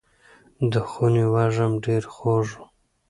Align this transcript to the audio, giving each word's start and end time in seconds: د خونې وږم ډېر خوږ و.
د 0.71 0.73
خونې 0.89 1.25
وږم 1.33 1.71
ډېر 1.85 2.03
خوږ 2.13 2.47
و. 2.57 2.61